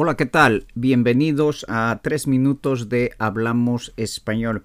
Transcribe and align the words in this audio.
Hola, 0.00 0.16
¿qué 0.16 0.26
tal? 0.26 0.68
Bienvenidos 0.76 1.66
a 1.68 1.98
tres 2.04 2.28
minutos 2.28 2.88
de 2.88 3.16
Hablamos 3.18 3.94
Español. 3.96 4.62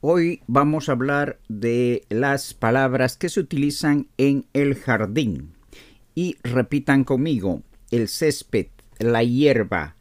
Hoy 0.00 0.42
vamos 0.48 0.88
a 0.88 0.92
hablar 0.92 1.38
de 1.48 2.02
las 2.08 2.52
palabras 2.52 3.16
que 3.16 3.28
se 3.28 3.38
utilizan 3.38 4.08
en 4.18 4.44
el 4.54 4.74
jardín. 4.74 5.52
Y 6.16 6.34
repitan 6.42 7.04
conmigo, 7.04 7.62
el 7.92 8.08
césped, 8.08 8.66
la 8.98 9.22
hierba, 9.22 9.94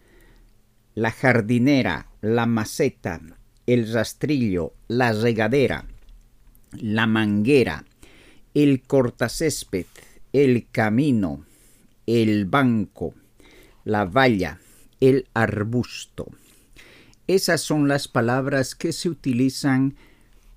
la 0.95 1.11
jardinera, 1.11 2.07
la 2.21 2.47
maceta, 2.47 3.21
el 3.67 3.93
rastrillo, 3.93 4.73
la 4.87 5.13
regadera, 5.13 5.85
la 6.71 7.05
manguera, 7.05 7.85
el 8.55 8.81
cortacésped, 8.81 9.85
el 10.33 10.65
camino, 10.71 11.45
el 12.07 12.45
banco, 12.45 13.13
la 13.85 14.05
valla, 14.05 14.59
el 14.99 15.27
arbusto. 15.33 16.27
Esas 17.27 17.61
son 17.61 17.87
las 17.87 18.07
palabras 18.07 18.75
que 18.75 18.93
se 18.93 19.09
utilizan 19.09 19.95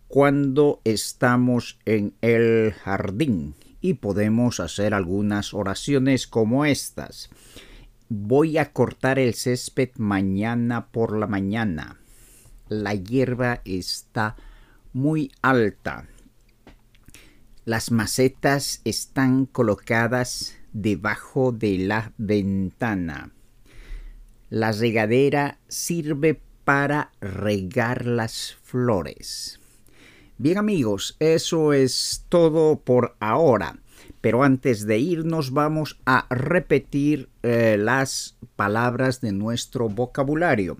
cuando 0.06 0.80
estamos 0.84 1.78
en 1.84 2.14
el 2.20 2.72
jardín 2.72 3.54
y 3.80 3.94
podemos 3.94 4.60
hacer 4.60 4.94
algunas 4.94 5.54
oraciones 5.54 6.26
como 6.26 6.64
estas. 6.64 7.30
Voy 8.08 8.58
a 8.58 8.72
cortar 8.72 9.18
el 9.18 9.34
césped 9.34 9.90
mañana 9.96 10.88
por 10.88 11.16
la 11.16 11.26
mañana. 11.26 12.00
La 12.68 12.94
hierba 12.94 13.60
está 13.64 14.36
muy 14.92 15.30
alta. 15.42 16.06
Las 17.64 17.90
macetas 17.90 18.80
están 18.84 19.44
colocadas 19.46 20.56
debajo 20.72 21.52
de 21.52 21.78
la 21.78 22.12
ventana. 22.16 23.30
La 24.50 24.72
regadera 24.72 25.58
sirve 25.68 26.40
para 26.64 27.12
regar 27.20 28.06
las 28.06 28.56
flores. 28.62 29.60
Bien 30.38 30.58
amigos, 30.58 31.16
eso 31.18 31.72
es 31.72 32.24
todo 32.28 32.80
por 32.80 33.16
ahora. 33.20 33.78
Pero 34.20 34.42
antes 34.42 34.86
de 34.86 34.98
irnos 34.98 35.52
vamos 35.52 35.98
a 36.06 36.26
repetir 36.30 37.28
eh, 37.42 37.76
las 37.78 38.36
palabras 38.56 39.20
de 39.20 39.32
nuestro 39.32 39.88
vocabulario. 39.88 40.78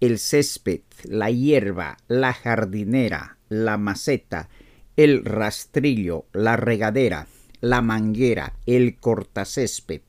El 0.00 0.18
césped, 0.18 0.82
la 1.04 1.30
hierba, 1.30 1.96
la 2.08 2.32
jardinera, 2.32 3.38
la 3.48 3.78
maceta, 3.78 4.48
el 4.96 5.24
rastrillo, 5.24 6.26
la 6.32 6.56
regadera, 6.56 7.26
la 7.60 7.82
manguera, 7.82 8.54
el 8.66 8.96
cortacésped, 8.96 10.02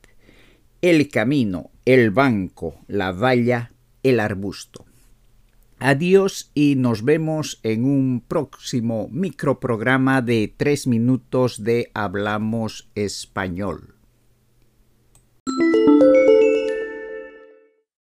el 0.82 1.08
camino, 1.08 1.69
el 1.84 2.10
banco, 2.10 2.76
la 2.86 3.12
valla, 3.12 3.72
el 4.02 4.20
arbusto. 4.20 4.84
Adiós 5.78 6.50
y 6.52 6.74
nos 6.76 7.04
vemos 7.04 7.58
en 7.62 7.84
un 7.84 8.22
próximo 8.26 9.08
microprograma 9.10 10.20
de 10.20 10.52
tres 10.54 10.86
minutos 10.86 11.64
de 11.64 11.90
Hablamos 11.94 12.90
Español. 12.94 13.99